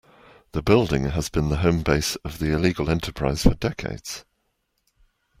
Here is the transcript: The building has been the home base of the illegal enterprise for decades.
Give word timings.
The 0.53 0.63
building 0.63 1.11
has 1.11 1.29
been 1.29 1.49
the 1.49 1.57
home 1.57 1.83
base 1.83 2.15
of 2.25 2.39
the 2.39 2.51
illegal 2.55 2.89
enterprise 2.89 3.43
for 3.43 3.53
decades. 3.53 4.25